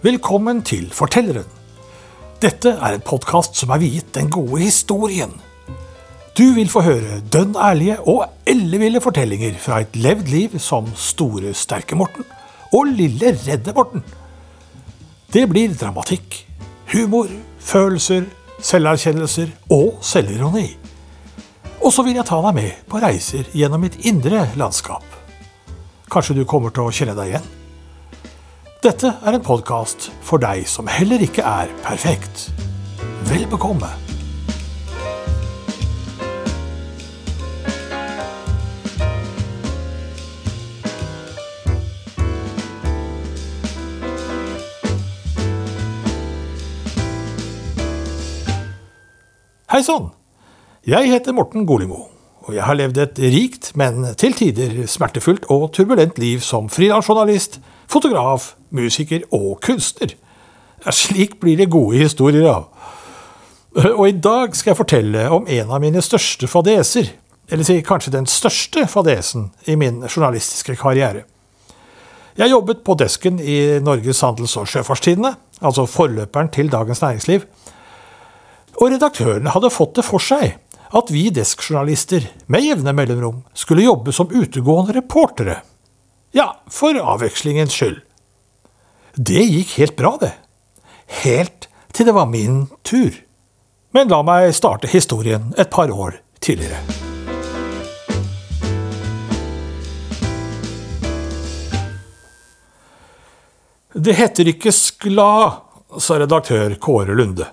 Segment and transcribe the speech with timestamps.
[0.00, 1.44] Velkommen til Fortelleren.
[2.40, 5.34] Dette er en podkast som er viet den gode historien.
[6.32, 11.52] Du vil få høre dønn ærlige og elleville fortellinger fra et levd liv som Store
[11.52, 12.24] sterke Morten
[12.72, 14.00] og Lille redde Morten.
[15.36, 16.46] Det blir dramatikk,
[16.94, 17.28] humor,
[17.60, 18.24] følelser,
[18.56, 20.70] selverkjennelser og selvironi.
[21.84, 25.04] Og så vil jeg ta deg med på reiser gjennom mitt indre landskap.
[26.08, 27.56] Kanskje du kommer til å kjenne deg igjen?
[28.80, 32.46] Dette er en podkast for deg som heller ikke er perfekt.
[33.28, 33.90] Vel bekomme.
[49.68, 50.08] Hei sann!
[50.88, 52.06] Jeg heter Morten Golimo,
[52.48, 57.60] og jeg har levd et rikt, men til tider smertefullt og turbulent liv som frilansjournalist,
[57.92, 60.14] fotograf, musiker og kunstner.
[60.90, 62.68] Slik blir det gode historier av.
[63.76, 67.12] Og i dag skal jeg fortelle om en av mine største fadeser,
[67.50, 71.24] eller si kanskje den største fadesen i min journalistiske karriere.
[72.38, 77.46] Jeg jobbet på desken i Norges handels- og sjøfartstidene, altså forløperen til Dagens Næringsliv.
[78.80, 80.54] Og redaktørene hadde fått det for seg
[80.96, 85.60] at vi deskjournalister med jevne mellomrom skulle jobbe som utegående reportere.
[86.34, 88.00] Ja, for avvekslingens skyld.
[89.14, 90.32] Det gikk helt bra, det.
[91.24, 93.14] Helt til det var min tur.
[93.90, 96.78] Men la meg starte historien et par år tidligere.
[103.90, 105.32] Det heter ikke Skla,
[105.98, 107.48] sa redaktør Kåre Lunde.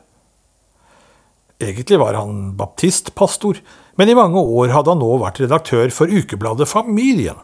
[1.57, 3.57] Egentlig var han baptistpastor,
[3.97, 7.41] men i mange år hadde han nå vært redaktør for ukebladet Familien.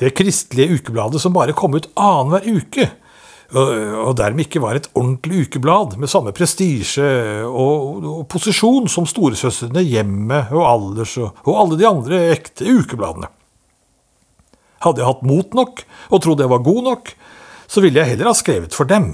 [0.00, 2.88] Det kristelige ukebladet som bare kom ut annenhver uke,
[3.54, 7.04] og dermed ikke var et ordentlig ukeblad med samme prestisje
[7.46, 13.30] og, og, posisjon som storesøstrene Hjemmet og Alders og, og alle de andre ekte ukebladene.
[14.82, 17.14] Hadde jeg hatt mot nok og trodd jeg var god nok,
[17.70, 19.12] så ville jeg heller ha skrevet for dem.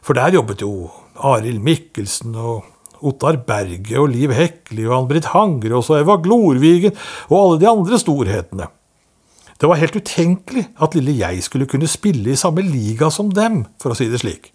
[0.00, 0.88] For der jobbet jo
[1.20, 2.64] Arild Mikkelsen og
[3.04, 6.96] Ottar Berge og Liv Hekli og Ann-Britt Hangre og så Eva Glorvigen
[7.28, 8.72] og alle de andre storhetene.
[9.60, 13.66] Det var helt utenkelig at lille jeg skulle kunne spille i samme liga som dem,
[13.80, 14.54] for å si det slik.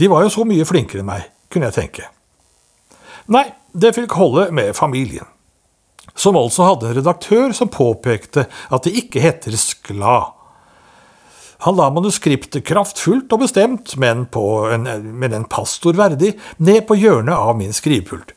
[0.00, 2.06] De var jo så mye flinkere enn meg, kunne jeg tenke.
[3.34, 3.44] Nei,
[3.76, 5.28] det fikk holde med familien,
[6.16, 10.16] som altså hadde en redaktør som påpekte at det ikke heter Skla.
[11.68, 14.26] Han la manuskriptet kraftfullt og bestemt, men,
[14.72, 14.88] en,
[15.20, 18.32] men en pastor verdig, ned på hjørnet av min skrivepult.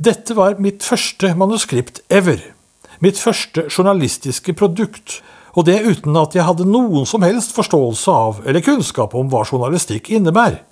[0.00, 2.40] Dette var mitt første manuskript ever
[3.04, 5.20] mitt første journalistiske produkt,
[5.56, 9.42] og det uten at jeg hadde noen som helst forståelse av eller kunnskap om hva
[9.44, 10.62] journalistikk innebærer.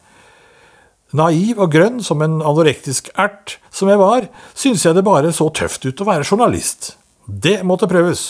[1.16, 5.48] Naiv og grønn som en anorektisk ert som jeg var, syntes jeg det bare så
[5.56, 6.98] tøft ut å være journalist.
[7.24, 8.26] Det måtte prøves.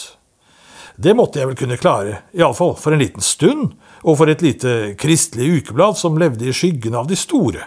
[0.95, 3.75] Det måtte jeg vel kunne klare, iallfall for en liten stund,
[4.07, 7.67] og for et lite kristelig ukeblad som levde i skyggen av de store.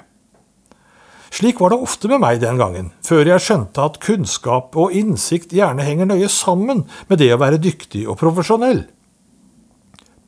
[1.31, 5.53] Slik var det ofte med meg den gangen, før jeg skjønte at kunnskap og innsikt
[5.56, 8.84] gjerne henger nøye sammen med det å være dyktig og profesjonell.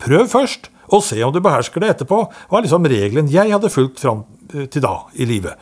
[0.04, 2.20] Prøv først, og se om du behersker det etterpå,
[2.52, 5.60] var liksom regelen jeg hadde fulgt fram eh, til da i livet.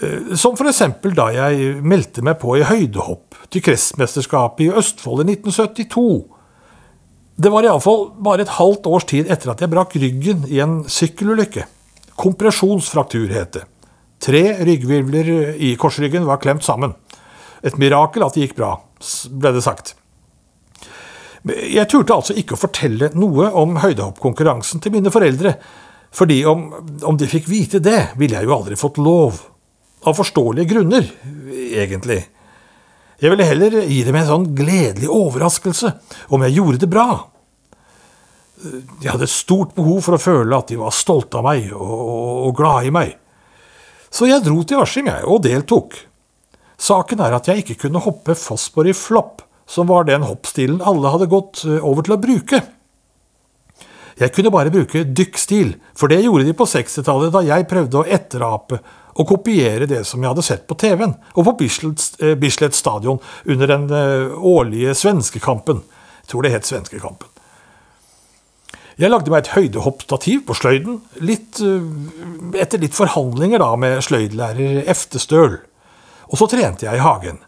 [0.00, 5.24] Eh, som for eksempel da jeg meldte meg på i høydehopp til kretsmesterskapet i Østfold
[5.26, 6.06] i 1972.
[7.42, 10.82] Det var iallfall bare et halvt års tid etter at jeg brakk ryggen i en
[10.88, 11.66] sykkelulykke.
[12.20, 13.66] Kompresjonsfraktur het det.
[14.22, 16.94] Tre ryggvirvler i korsryggen var klemt sammen.
[17.62, 18.76] Et mirakel at det gikk bra,
[19.30, 19.96] ble det sagt.
[21.42, 25.56] Jeg turte altså ikke å fortelle noe om høydehoppkonkurransen til mine foreldre,
[26.14, 26.68] fordi om,
[27.02, 29.40] om, de fikk vite det, ville jeg jo aldri fått lov.
[30.06, 31.06] Av forståelige grunner,
[31.72, 32.20] egentlig.
[33.22, 35.92] Jeg ville heller gi dem en sånn gledelig overraskelse
[36.34, 37.08] om jeg gjorde det bra.
[38.62, 41.90] De hadde et stort behov for å føle at de var stolte av meg og,
[41.90, 43.14] og, og glade i meg.
[44.12, 45.96] Så jeg dro til Askim, jeg, og deltok.
[46.82, 51.12] Saken er at jeg ikke kunne hoppe fastbår i flopp, som var den hoppstilen alle
[51.14, 52.60] hadde gått eh, over til å bruke.
[54.20, 58.04] Jeg kunne bare bruke dykkstil, for det gjorde de på 60-tallet da jeg prøvde å
[58.04, 58.82] etterape
[59.12, 63.20] og kopiere det som jeg hadde sett på TV-en og på Bislett, eh, Bislett stadion
[63.48, 65.80] under den eh, årlige svenskekampen.
[66.22, 67.32] Jeg tror det het svenskekampen.
[69.02, 74.84] Jeg lagde meg et høydehoppstativ på sløyden, litt, eh, etter litt forhandlinger da med sløydlærer
[74.86, 75.58] Eftestøl.
[76.30, 77.40] Og så trente jeg i hagen.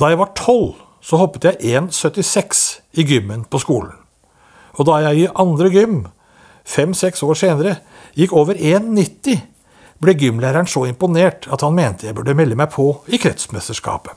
[0.00, 3.92] Da jeg var tolv, så hoppet jeg 1,76 i gymmen på skolen.
[4.78, 6.06] Og da jeg i andre gym
[6.64, 7.76] fem-seks år senere,
[8.16, 9.42] gikk over 1,90,
[10.00, 14.16] ble gymlæreren så imponert at han mente jeg burde melde meg på i kretsmesterskapet.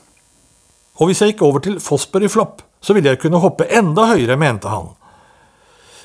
[0.98, 4.38] Og hvis jeg gikk over til Fosbury Flop, så ville jeg kunne hoppe enda høyere,
[4.40, 4.88] mente han.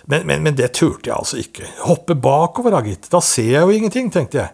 [0.06, 1.70] Men, men, men, det turte jeg altså ikke.
[1.86, 3.08] Hoppe bakover, da, gitt.
[3.12, 4.52] Da ser jeg jo ingenting, tenkte jeg.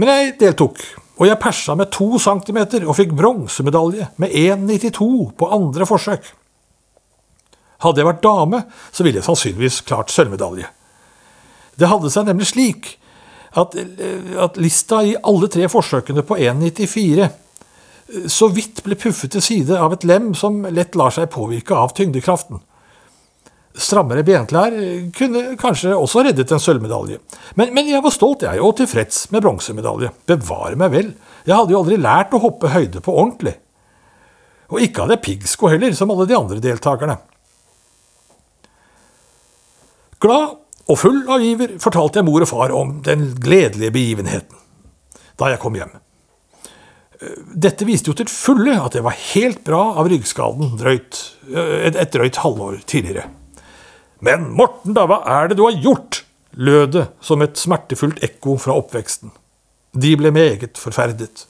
[0.00, 0.80] Men jeg deltok,
[1.20, 6.30] og jeg persa med to centimeter og fikk bronsemedalje med 1,92 på andre forsøk.
[7.84, 8.62] Hadde jeg vært dame,
[8.92, 10.68] så ville jeg sannsynligvis klart sølvmedalje.
[11.80, 12.90] Det hadde seg nemlig slik
[13.58, 17.30] at, at lista i alle tre forsøkene på 1,94 eh,
[18.30, 21.94] så vidt ble puffet til side av et lem som lett lar seg påvirke av
[21.96, 22.60] tyngdekraften.
[23.70, 24.74] Strammere benklær
[25.14, 27.20] kunne kanskje også reddet en sølvmedalje.
[27.54, 30.10] Men, men, jeg var stolt, jeg, og tilfreds med bronsemedalje.
[30.26, 31.12] Bevare meg vel,
[31.46, 33.54] jeg hadde jo aldri lært å hoppe høyde på ordentlig.
[34.74, 37.16] Og ikke hadde jeg piggsko heller, som alle de andre deltakerne.
[40.20, 40.58] Glad
[40.90, 44.58] og full av iver fortalte jeg mor og far om den gledelige begivenheten
[45.40, 45.94] da jeg kom hjem.
[47.64, 52.12] Dette viste jo til fulle at jeg var helt bra av ryggskaden drøyt, et, et
[52.12, 53.24] drøyt halvår tidligere.
[54.20, 56.24] Men Morten, da, hva er det du har gjort?
[56.50, 59.32] lød det som et smertefullt ekko fra oppveksten.
[59.92, 61.46] De ble meget forferdet.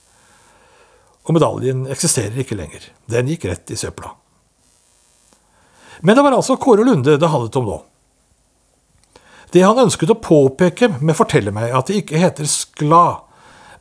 [1.27, 2.87] Og medaljen eksisterer ikke lenger.
[3.09, 4.13] Den gikk rett i søpla.
[6.01, 7.77] Men det var altså Kåre Lunde det handlet om nå.
[9.51, 13.21] Det han ønsket å påpeke med fortelle meg at det ikke heter skla,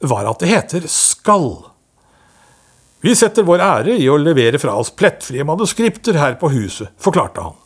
[0.00, 1.52] var at det heter skall.
[3.00, 7.46] Vi setter vår ære i å levere fra oss plettfrie manuskripter her på huset, forklarte
[7.46, 7.56] han.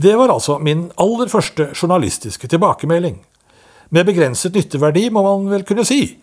[0.00, 3.18] Det var altså min aller første journalistiske tilbakemelding.
[3.90, 6.16] Med begrenset nytteverdi, må man vel kunne si.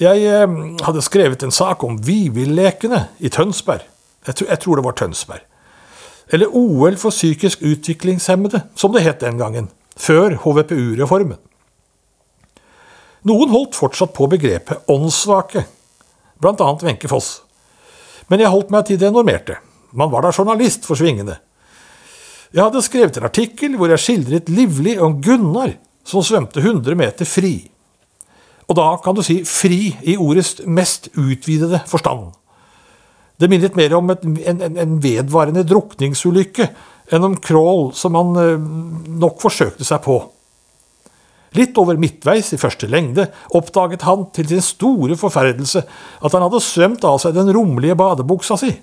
[0.00, 3.84] Jeg eh, hadde skrevet en sak om Vivillekene i Tønsberg.
[4.26, 5.44] Jeg, jeg tror det var Tønsberg
[6.32, 11.38] eller OL for psykisk utviklingshemmede, som det het den gangen, før HVPU-reformen.
[13.26, 15.66] Noen holdt fortsatt på begrepet åndssvake,
[16.40, 17.42] annet Wenche Foss.
[18.28, 19.58] Men jeg holdt meg til det normerte.
[19.92, 21.36] Man var da journalist for svingene.
[22.50, 25.76] Jeg hadde skrevet en artikkel hvor jeg skildret livlig om Gunnar
[26.06, 27.54] som svømte 100 meter fri.
[28.66, 32.32] Og da kan du si fri i ordets mest utvidede forstand.
[33.40, 36.66] Det minnet mer om et, en, en, vedvarende drukningsulykke
[37.14, 38.68] enn om crawl som han eh,
[39.22, 40.18] nok forsøkte seg på.
[41.56, 46.62] Litt over midtveis i første lengde oppdaget han til sin store forferdelse at han hadde
[46.62, 48.74] svømt av seg den rommelige badebuksa si.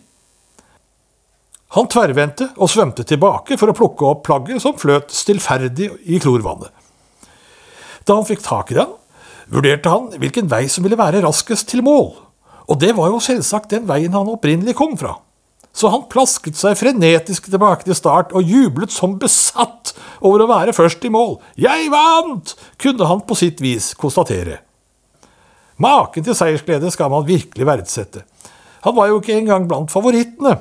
[1.75, 6.71] Han tverrvendte og svømte tilbake for å plukke opp plagget som fløt stillferdig i klorvannet.
[8.07, 8.93] Da han fikk tak i den,
[9.51, 12.13] vurderte han hvilken vei som ville være raskest til mål.
[12.67, 15.17] Og det var jo selvsagt den veien han opprinnelig kom fra.
[15.77, 19.91] Så han plasket seg frenetisk tilbake til start og jublet som besatt
[20.25, 21.35] over å være først i mål.
[21.59, 22.55] Jeg vant!
[22.81, 24.61] kunne han på sitt vis konstatere.
[25.77, 28.23] Maken til seiersglede skal man virkelig verdsette.
[28.87, 30.55] Han var jo ikke engang blant favorittene.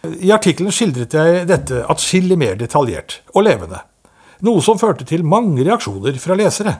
[0.00, 3.82] I artikkelen skildret jeg dette atskillig mer detaljert og levende,
[4.46, 6.78] noe som førte til mange reaksjoner fra lesere.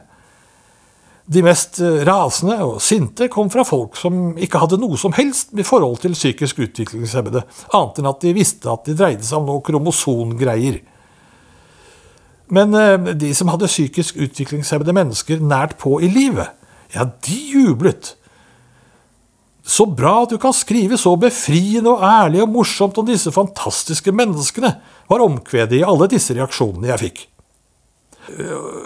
[1.30, 5.52] De mest eh, rasende og sinte kom fra folk som ikke hadde noe som helst
[5.54, 7.44] med forhold til psykisk utviklingshemmede,
[7.76, 10.80] annet enn at de visste at det dreide seg om noe kromosongreier.
[12.50, 16.56] Men eh, de som hadde psykisk utviklingshemmede mennesker nært på i livet,
[16.96, 18.16] ja, de jublet.
[19.70, 24.10] Så bra at du kan skrive så befriende og ærlig og morsomt om disse fantastiske
[24.10, 24.72] menneskene,
[25.10, 27.20] var omkvedet i alle disse reaksjonene jeg fikk.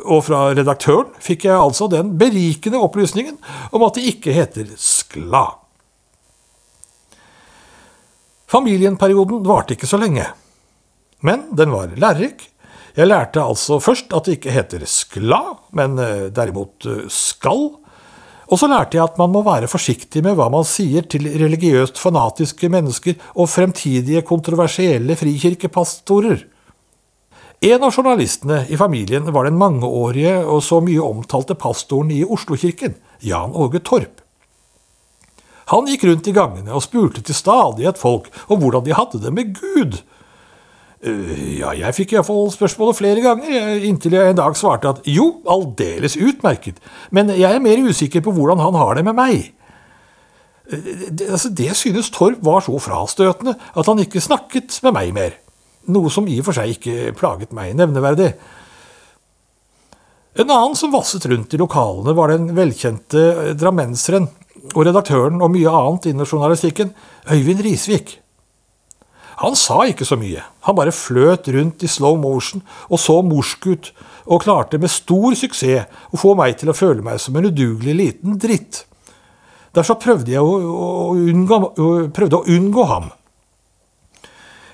[0.05, 3.37] Og fra redaktøren fikk jeg altså den berikende opplysningen
[3.73, 5.47] om at det ikke heter Skla.
[8.55, 10.29] Familienperioden varte ikke så lenge,
[11.25, 12.45] men den var lærerik.
[12.95, 15.41] Jeg lærte altså først at det ikke heter skla,
[15.75, 17.73] men eh, derimot eh, skal.
[18.53, 22.01] Og så lærte jeg at man må være forsiktig med hva man sier til religiøst
[22.01, 26.45] fanatiske mennesker og fremtidige kontroversielle frikirkepastorer.
[27.65, 32.99] En av journalistene i familien var den mangeårige og så mye omtalte pastoren i Oslokirken,
[33.25, 34.21] Jan Åge Torp.
[35.73, 39.33] Han gikk rundt i gangene og spurte til stadighet folk om hvordan de hadde det
[39.33, 39.97] med Gud.
[41.05, 45.43] Eh, ja, jeg fikk iallfall spørsmålet flere ganger, inntil jeg en dag svarte at jo,
[45.51, 46.81] aldeles utmerket,
[47.13, 49.51] men jeg er mer usikker på hvordan han har det med meg.
[50.73, 55.13] Eh, det, altså, det synes Torp var så frastøtende at han ikke snakket med meg
[55.17, 55.41] mer
[55.93, 58.31] noe som i og for seg ikke plaget meg nevneverdig.
[60.41, 64.31] En annen som vasset rundt i lokalene, var den velkjente drammenseren
[64.73, 66.95] og redaktøren og mye annet innen journalistikken,
[67.31, 68.17] Øyvind Risvik.
[69.43, 73.67] Han sa ikke så mye, han bare fløt rundt i slow motion og så morsk
[73.67, 73.91] ut,
[74.25, 77.97] og klarte med stor suksess å få meg til å føle meg som en udugelig
[77.99, 78.85] liten dritt.
[79.75, 81.59] Derfor prøvde jeg å, å, unngå,
[82.15, 83.11] prøvde å unngå ham.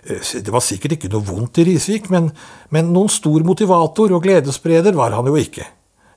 [0.05, 2.29] Eh, det var sikkert ikke noe vondt i Risvik, men,
[2.75, 5.67] men noen stor motivator og gledesspreder var han jo ikke.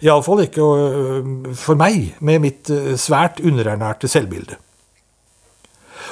[0.04, 4.60] Iallfall ikke øh, for meg, med mitt øh, svært underernærte selvbilde.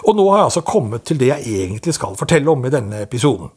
[0.06, 3.04] Og nå har jeg altså kommet til det jeg egentlig skal fortelle om i denne
[3.06, 3.52] episoden.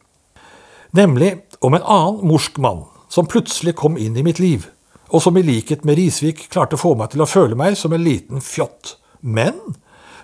[0.95, 1.33] Nemlig
[1.65, 4.69] om en annen morsk mann som plutselig kom inn i mitt liv,
[5.15, 7.95] og som i likhet med Risvik klarte å få meg til å føle meg som
[7.95, 8.97] en liten fjott.
[9.21, 9.57] Men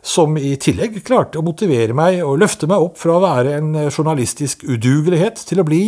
[0.02, 3.72] som i tillegg klarte å motivere meg og løfte meg opp fra å være en
[3.90, 5.82] journalistisk udugelighet til å bli,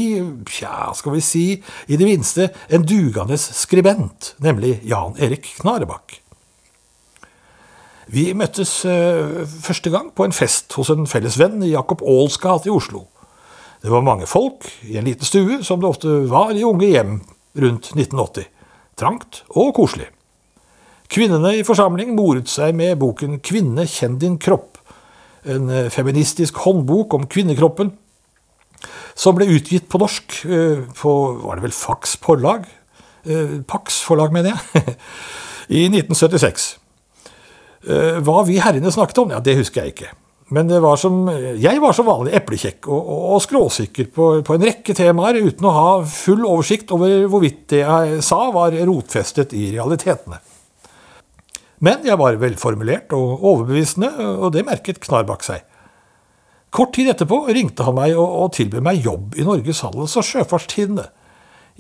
[0.49, 1.47] tja, skal vi si,
[1.89, 6.22] i det minste en dugende skribent, nemlig Jan Erik Knarebakk.
[8.11, 12.39] Vi møttes uh, første gang på en fest hos en felles venn i Jakob Aals
[12.43, 13.07] gate i Oslo.
[13.83, 17.17] Det var mange folk i en liten stue, som det ofte var i unge hjem
[17.59, 18.47] rundt 1980.
[18.99, 20.09] Trangt og koselig.
[21.13, 24.79] Kvinnene i forsamling moret seg med boken Kvinne, kjenn din kropp,
[25.45, 27.91] en eh, feministisk håndbok om kvinnekroppen,
[29.19, 32.65] som ble utgitt på norsk eh, på var det vel Fax forlag?
[33.27, 34.97] Eh, Pax forlag, mener jeg.
[35.83, 36.77] I 1976.
[37.83, 40.11] Hva vi herrene snakket om, ja, det husker jeg ikke.
[40.53, 41.25] Men var som,
[41.57, 45.69] jeg var som vanlig eplekjekk og, og, og skråsikker på, på, en rekke temaer, uten
[45.69, 50.43] å ha full oversikt over hvorvidt det jeg sa var rotfestet i realitetene.
[51.83, 55.65] Men jeg var velformulert og overbevisende, og det merket Knarbakk seg.
[56.73, 60.29] Kort tid etterpå ringte han meg og, og tilbød meg jobb i Norges Handels- og
[60.29, 61.09] Sjøfartstidende.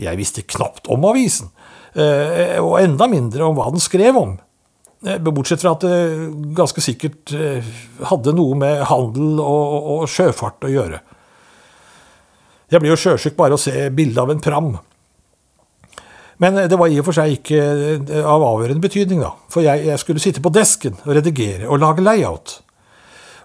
[0.00, 1.52] Jeg visste knapt om avisen,
[1.92, 4.34] eh, og enda mindre om hva den skrev om.
[5.06, 5.96] Eh, bortsett fra at det
[6.54, 7.72] ganske sikkert eh,
[8.06, 11.02] hadde noe med handel og, og sjøfart å gjøre.
[12.72, 14.70] Jeg blir jo sjøsjuk bare å se bildet av en pram.
[16.42, 19.32] Men det var i og for seg ikke eh, av avgjørende betydning, da.
[19.52, 22.60] For jeg, jeg, skulle sitte på desken og redigere og lage layout.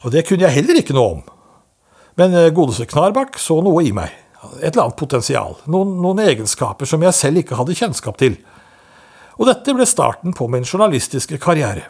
[0.06, 1.26] Og det kunne jeg heller ikke noe om.
[2.22, 4.14] Men eh, godeste Knarbakk så noe i meg.
[4.62, 5.58] Et eller annet potensial.
[5.66, 8.38] Noen, noen egenskaper som jeg selv ikke hadde kjennskap til.
[9.38, 11.86] Og dette ble starten på min journalistiske karriere.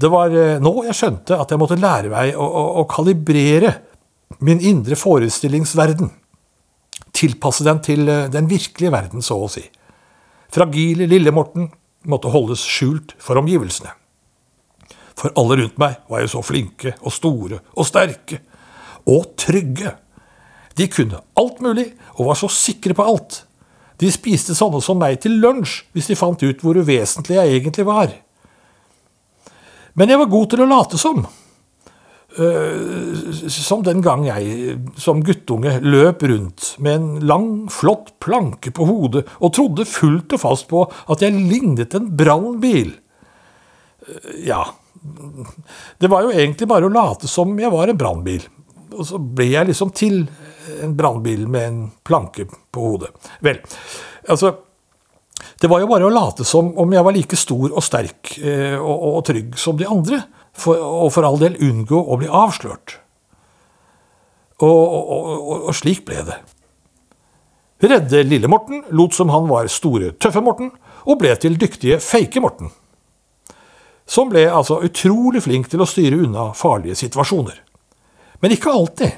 [0.00, 3.74] Det var eh, nå jeg skjønte at jeg måtte lære meg å, å, å kalibrere
[4.46, 6.14] min indre forestillingsverden
[7.20, 9.64] tilpasse den til eh, den virkelige verden, så å si.
[10.50, 11.68] Fragile Lille-Morten
[12.10, 13.92] måtte holdes skjult for omgivelsene.
[15.20, 18.40] For alle rundt meg var jo så flinke og store og sterke.
[19.10, 19.92] Og trygge.
[20.76, 23.42] De kunne alt mulig og var så sikre på alt.
[24.00, 27.86] De spiste sånne som meg til lunsj hvis de fant ut hvor uvesentlig jeg egentlig
[27.88, 28.14] var.
[29.98, 31.24] Men jeg var god til å late som.
[32.30, 38.86] Uh, som den gang jeg som guttunge løp rundt med en lang, flott planke på
[38.86, 42.94] hodet og trodde fullt og fast på at jeg lignet en brannbil.
[44.06, 44.62] Uh, ja,
[45.98, 48.46] det var jo egentlig bare å late som jeg var en brannbil.
[48.94, 50.22] Og så ble jeg liksom til
[50.84, 53.12] en brannbil med en planke på hodet.
[53.40, 53.60] Vel,
[54.28, 54.56] altså
[55.60, 58.76] Det var jo bare å late som om jeg var like stor og sterk eh,
[58.76, 60.22] og, og trygg som de andre
[60.52, 62.98] for, og for all del unngå å bli avslørt.
[64.60, 66.36] Og, og, og, og slik ble det.
[67.80, 70.68] Redde Lille-Morten lot som han var store Tøffe-Morten,
[71.08, 72.68] og ble til dyktige Feike-Morten.
[74.04, 77.56] Som ble altså utrolig flink til å styre unna farlige situasjoner.
[78.42, 79.16] Men ikke alltid.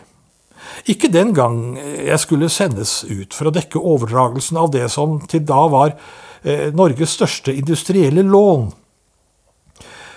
[0.90, 5.44] Ikke den gang jeg skulle sendes ut for å dekke overdragelsen av det som til
[5.46, 5.94] da var
[6.42, 8.70] eh, Norges største industrielle lån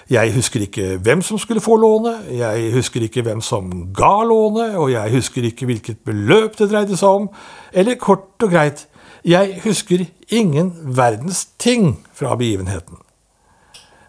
[0.05, 4.75] jeg husker ikke hvem som skulle få lånet, jeg husker ikke hvem som ga lånet,
[4.77, 7.25] og jeg husker ikke hvilket beløp det dreide seg om,
[7.73, 8.85] eller kort og greit,
[9.25, 13.01] jeg husker ingen verdens ting fra begivenheten.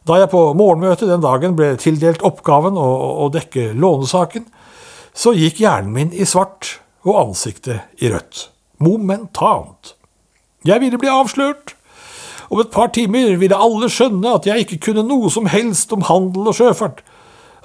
[0.06, 2.90] Da jeg på morgenmøtet den dagen ble tildelt oppgaven å,
[3.24, 4.44] å dekke lånesaken,
[5.16, 8.50] så gikk hjernen min i svart og ansiktet i rødt.
[8.82, 9.94] Momentant.
[10.66, 11.72] Jeg ville bli avslørt.
[12.52, 16.04] Om et par timer ville alle skjønne at jeg ikke kunne noe som helst om
[16.06, 17.00] handel og sjøfart.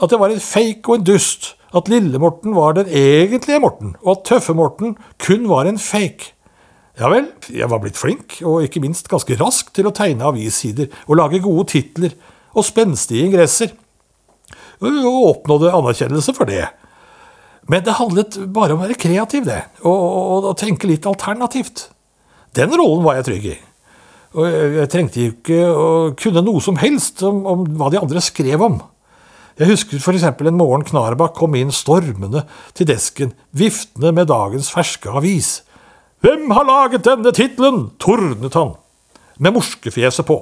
[0.02, 1.56] At jeg var en fake og en dust.
[1.76, 6.34] At Lille-Morten var den egentlige Morten, og at Tøffe-Morten kun var en fake.
[7.00, 10.92] Ja vel, jeg var blitt flink, og ikke minst ganske rask til å tegne avissider
[11.06, 12.18] og lage gode titler
[12.52, 13.72] og spenstige ingresser.
[14.84, 16.66] Og oppnådde anerkjennelse for det.
[17.70, 21.90] Men det handlet bare om å være kreativ, det, og, og, og tenke litt alternativt.
[22.58, 23.58] Den rollen var jeg trygg i.
[24.32, 25.90] Og jeg trengte ikke å
[26.20, 28.80] kunne noe som helst om, om hva de andre skrev om.
[29.60, 30.24] Jeg husker f.eks.
[30.24, 32.46] en morgen Knarbakk kom inn stormende
[32.78, 35.60] til desken, viftende med dagens ferske avis.
[36.24, 37.90] Hvem har laget denne tittelen?
[38.00, 38.76] tordnet han,
[39.38, 40.40] med morskefjeset på.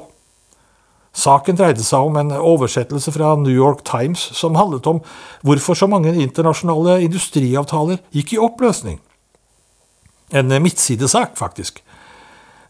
[1.19, 5.01] Saken dreide seg om en oversettelse fra New York Times som handlet om
[5.43, 8.99] hvorfor så mange internasjonale industriavtaler gikk i oppløsning.
[10.31, 11.83] En midtsidesak, faktisk.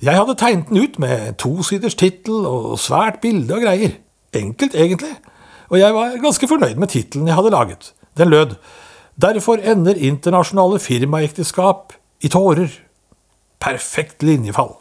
[0.01, 3.97] Jeg hadde tegnet den ut med tosiders tittel og svært bilde og greier.
[4.33, 5.11] Enkelt, egentlig.
[5.69, 7.91] Og jeg var ganske fornøyd med tittelen jeg hadde laget.
[8.17, 8.55] Den lød
[9.19, 12.71] Derfor ender internasjonale firmaekteskap i tårer.
[13.59, 14.78] Perfekt linjefall.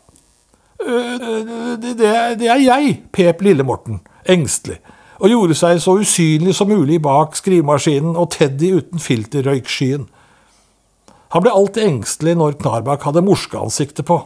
[0.78, 3.98] Det, det, det er jeg, pep Lille-Morten,
[4.30, 4.78] engstelig,
[5.18, 10.06] og gjorde seg så usynlig som mulig bak skrivemaskinen og Teddy uten filterrøykskyen.
[11.34, 14.22] Han ble alltid engstelig når Knarbakk hadde morskeansiktet på.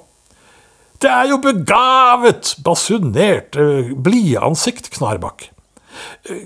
[1.02, 2.52] Det er jo begavet!
[2.62, 3.64] basunerte
[4.04, 5.48] blidansikt Knarbakk.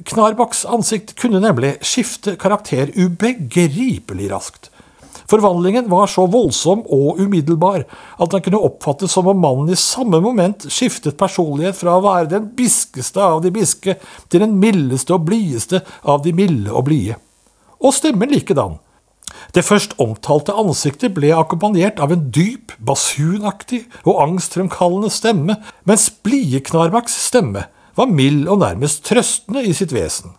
[0.09, 4.71] Knarbakks ansikt kunne nemlig skifte karakter ubegripelig raskt.
[5.31, 10.21] Forvandlingen var så voldsom og umiddelbar at den kunne oppfattes som om mannen i samme
[10.23, 13.97] moment skiftet personlighet fra å være den biskeste av de biske
[14.31, 17.19] til den mildeste og blideste av de milde og blide.
[17.83, 18.79] Og stemmen likedan.
[19.55, 26.63] Det først omtalte ansiktet ble akkompagnert av en dyp, basunaktig og angstfremkallende stemme, mens blide
[26.67, 27.67] Knarmaks stemme
[27.97, 30.37] var mild og nærmest trøstende i sitt vesen.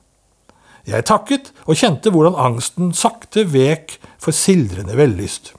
[0.87, 5.51] Jeg takket og kjente hvordan angsten sakte vek for sildrende vellyst.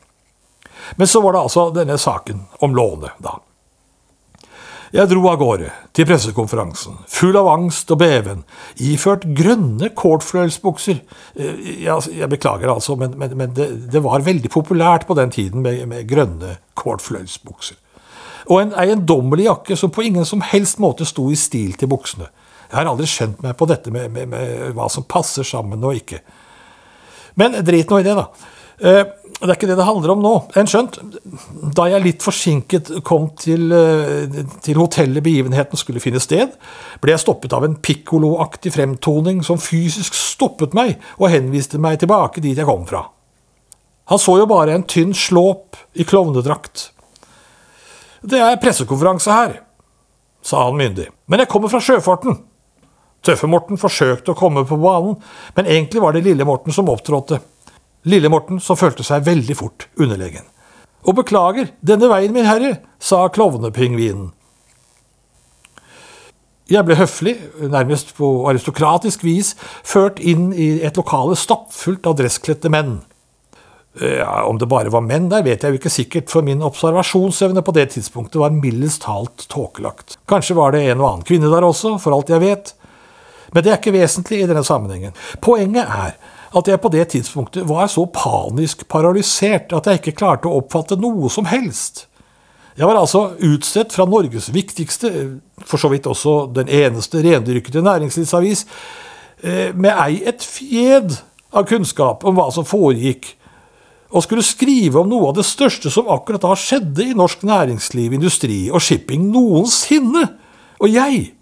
[0.96, 3.36] Men så var det altså denne saken om lånet, da.
[4.88, 8.38] Jeg dro av gårde til pressekonferansen, full av angst og beven,
[8.80, 11.02] iført grønne cortfløyelsbukser.
[11.36, 15.34] Eh, jeg, jeg, beklager altså, men, men, men det, det, var veldig populært på den
[15.34, 17.76] tiden med, med grønne cortfløyelsbukser.
[18.48, 22.30] Og en eiendommelig jakke som på ingen som helst måte sto i stil til buksene.
[22.68, 25.96] Jeg har aldri skjønt meg på dette med, med, med hva som passer sammen og
[25.96, 26.20] ikke.
[27.40, 28.28] Men drit nå i det, da.
[28.78, 29.04] Eh,
[29.38, 30.32] det er ikke det det handler om nå.
[30.58, 30.98] En skjønt,
[31.76, 36.56] da jeg litt forsinket kom til, eh, til hotellet begivenheten skulle finne sted,
[37.02, 42.42] ble jeg stoppet av en pikkoloaktig fremtoning som fysisk stoppet meg og henviste meg tilbake
[42.42, 43.06] dit jeg kom fra.
[44.10, 46.90] Han så jo bare en tynn slåp i klovnedrakt.
[48.26, 49.58] Det er pressekonferanse her,
[50.42, 52.40] sa han myndig, men jeg kommer fra sjøfarten.
[53.26, 55.16] Tøffe-Morten forsøkte å komme på banen,
[55.56, 57.40] men egentlig var det Lille-Morten som opptrådte.
[58.08, 60.46] Lille-Morten som følte seg veldig fort underlegen.
[61.06, 64.32] Og beklager, denne veien, min herre, sa klovnepingvinen.
[66.68, 67.32] Jeg ble høflig,
[67.64, 69.54] nærmest på aristokratisk vis,
[69.88, 72.98] ført inn i et lokale stappfullt av dresskledte menn.
[73.98, 77.64] Ja, om det bare var menn der, vet jeg jo ikke sikkert, for min observasjonsevne
[77.64, 80.18] på det tidspunktet var mildest talt tåkelagt.
[80.28, 82.74] Kanskje var det en og annen kvinne der også, for alt jeg vet.
[83.52, 85.16] Men det er ikke vesentlig i denne sammenhengen.
[85.44, 86.18] Poenget er
[86.58, 90.96] at jeg på det tidspunktet var så panisk paralysert at jeg ikke klarte å oppfatte
[91.00, 92.06] noe som helst.
[92.78, 95.10] Jeg var altså utstedt fra Norges viktigste,
[95.66, 98.66] for så vidt også den eneste rendyrkede næringslivsavis,
[99.42, 101.18] eh, med ei et fjed
[101.52, 103.34] av kunnskap om hva som foregikk,
[104.08, 108.14] og skulle skrive om noe av det største som akkurat da skjedde i norsk næringsliv,
[108.16, 110.22] industri og shipping noensinne.
[110.80, 111.34] Og jeg,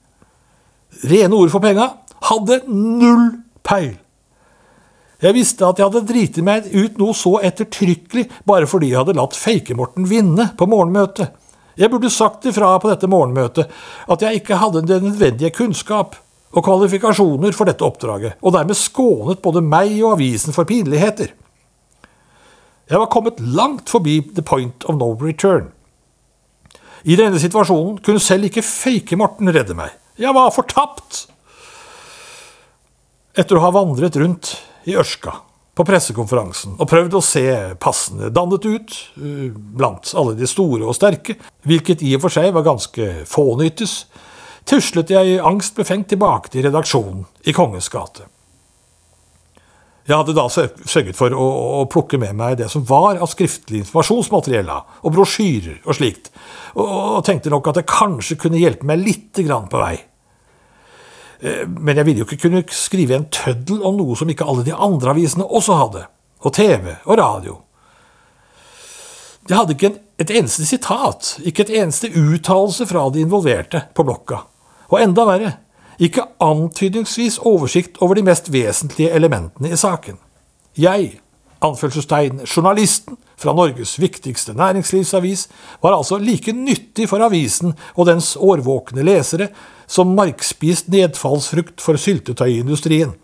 [1.04, 1.90] rene ord for penga,
[2.30, 3.30] hadde null
[3.66, 3.94] peil.
[5.22, 9.16] Jeg visste at jeg hadde driti meg ut noe så ettertrykkelig bare fordi jeg hadde
[9.16, 11.32] latt Fake-Morten vinne på morgenmøtet.
[11.76, 13.72] Jeg burde sagt ifra på dette morgenmøtet
[14.12, 16.18] at jeg ikke hadde den nødvendige kunnskap
[16.56, 21.32] og kvalifikasjoner for dette oppdraget, og dermed skånet både meg og avisen for pinligheter.
[22.86, 25.72] Jeg var kommet langt forbi the point of no return.
[27.04, 29.92] I denne situasjonen kunne selv ikke Fake-Morten redde meg.
[30.16, 31.26] Jeg var fortapt!
[33.36, 34.54] Etter å ha vandret rundt
[34.88, 35.34] i Ørska
[35.76, 37.42] på pressekonferansen og prøvd å se
[37.82, 41.36] passende dannet ut uh, blant alle de store og sterke,
[41.68, 43.98] hvilket i og for seg var ganske fånyttes,
[44.64, 48.24] tuslet jeg angstbefengt tilbake til redaksjonen i Kongens gate.
[50.06, 51.46] Jeg hadde da sørget for å,
[51.80, 56.30] å, plukke med meg det som var av skriftlig informasjonsmateriell og brosjyrer og slikt,
[56.78, 59.96] og, og tenkte nok at det kanskje kunne hjelpe meg lite grann på vei.
[61.40, 64.66] Eh, men jeg ville jo ikke kunne skrive en tøddel om noe som ikke alle
[64.66, 66.06] de andre avisene også hadde.
[66.46, 67.58] Og TV og radio.
[69.46, 74.44] Jeg hadde ikke et eneste sitat, ikke et eneste uttalelse fra de involverte på blokka.
[74.90, 75.52] Og enda verre,
[75.98, 80.18] ikke antydningsvis oversikt over de mest vesentlige elementene i saken.
[80.76, 81.20] Jeg,
[81.64, 85.48] anførselstegn journalisten fra Norges viktigste næringslivsavis,
[85.82, 89.48] var altså like nyttig for avisen og dens årvåkne lesere
[89.86, 93.14] som markspist nedfallsfrukt for syltetøyindustrien.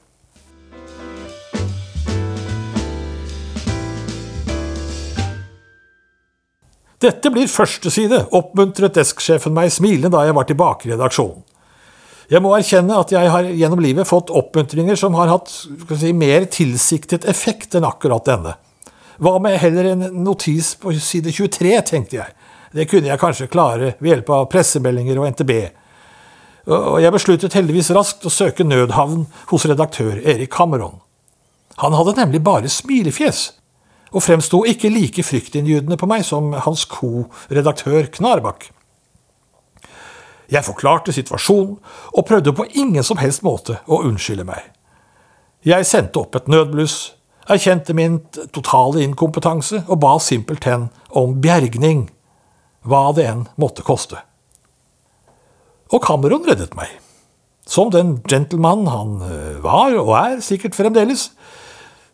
[7.02, 11.42] Dette blir første side, oppmuntret desksjefen meg smilende da jeg var tilbake i redaksjonen.
[12.32, 16.46] Jeg må erkjenne at jeg har gjennom livet fått oppmuntringer som har hatt si, mer
[16.48, 18.54] tilsiktet effekt enn akkurat denne.
[19.20, 22.32] Hva med heller en notis på side 23, tenkte jeg.
[22.72, 25.52] Det kunne jeg kanskje klare ved hjelp av pressemeldinger og NTB.
[26.72, 31.02] Og jeg besluttet heldigvis raskt å søke nødhavn hos redaktør Erik Cameron.
[31.84, 33.50] Han hadde nemlig bare smilefjes,
[34.12, 38.70] og fremsto ikke like fryktinngytende på meg som hans co-redaktør Knarbakk.
[40.50, 41.76] Jeg forklarte situasjonen,
[42.12, 44.70] og prøvde på ingen som helst måte å unnskylde meg.
[45.62, 47.12] Jeg sendte opp et nødbluss,
[47.50, 48.18] erkjente min
[48.54, 52.08] totale inkompetanse og ba simpelthen om bjergning,
[52.82, 54.18] hva det enn måtte koste.
[55.92, 56.90] Og Cameron reddet meg.
[57.68, 61.28] Som den gentleman han eh, var, og er sikkert fremdeles.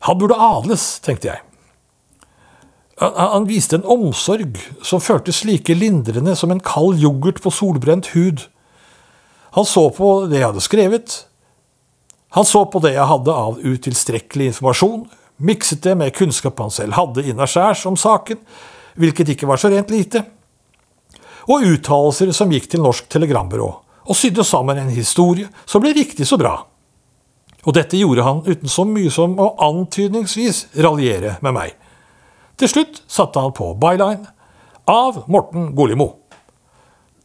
[0.05, 1.48] Han burde adles, tenkte jeg.
[2.99, 8.43] Han viste en omsorg som føltes like lindrende som en kald yoghurt på solbrent hud.
[9.55, 11.15] Han så på det jeg hadde skrevet.
[12.35, 15.07] Han så på det jeg hadde av utilstrekkelig informasjon,
[15.39, 18.41] mikset det med kunnskap han selv hadde innaskjærs om saken,
[18.99, 20.25] hvilket ikke var så rent lite,
[21.49, 23.69] og uttalelser som gikk til Norsk Telegrambyrå,
[24.09, 26.59] og sydde sammen en historie som ble riktig så bra.
[27.65, 31.77] Og dette gjorde han uten så mye som å antydningsvis raljere med meg.
[32.59, 34.33] Til slutt satte han på byline
[34.91, 36.09] av Morten Golimo.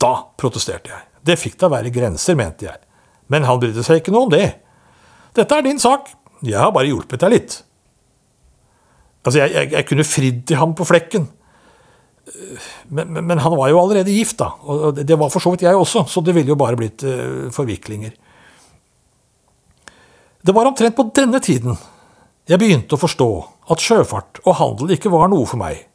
[0.01, 1.05] Da protesterte jeg.
[1.23, 2.79] Det fikk da være grenser, mente jeg.
[3.31, 4.47] Men han brydde seg ikke noe om det.
[5.33, 6.11] Dette er din sak,
[6.43, 7.55] jeg har bare hjulpet deg litt.
[9.23, 11.29] Altså, jeg, jeg, jeg kunne fridd til ham på flekken.
[12.87, 14.51] Men, men, men, han var jo allerede gift, da.
[14.67, 17.47] Og det var for så vidt jeg også, så det ville jo bare blitt uh,
[17.55, 18.13] forviklinger.
[20.43, 21.79] Det var omtrent på denne tiden
[22.43, 23.29] jeg begynte å forstå
[23.71, 25.85] at sjøfart og handel ikke var noe for meg.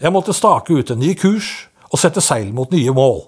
[0.00, 3.26] Jeg måtte stake ut en ny kurs og sette seil mot nye mål.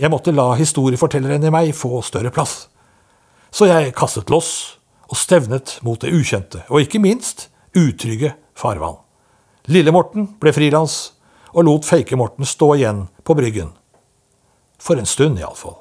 [0.00, 2.68] Jeg måtte la historiefortelleren i meg få større plass.
[3.50, 4.78] Så jeg kastet loss
[5.10, 9.00] og stevnet mot det ukjente, og ikke minst utrygge farvann.
[9.70, 11.12] Lille-Morten ble frilans
[11.52, 13.74] og lot Fake-Morten stå igjen på bryggen.
[14.80, 15.76] For en stund, iallfall.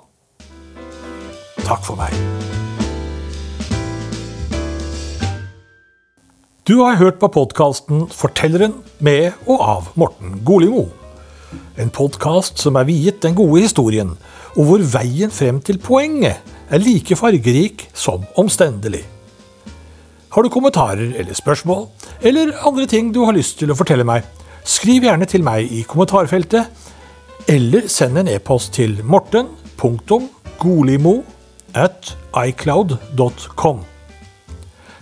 [1.63, 2.59] Takk for meg.
[6.69, 10.84] Du har hørt på podkasten Fortelleren med og av Morten Golimo.
[11.82, 14.12] En podkast som er viet den gode historien,
[14.53, 19.01] og hvor veien frem til poenget er like fargerik som omstendelig.
[20.29, 21.88] Har du kommentarer eller spørsmål,
[22.21, 24.29] eller andre ting du har lyst til å fortelle meg,
[24.62, 26.69] skriv gjerne til meg i kommentarfeltet,
[27.49, 31.21] eller send en e-post til morten.golimo
[31.73, 32.13] at
[32.45, 33.88] icloud.com.